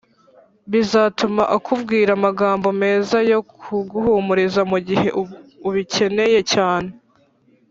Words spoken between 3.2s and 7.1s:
yo kuguhumuriza mu gihe ubikeneye cyane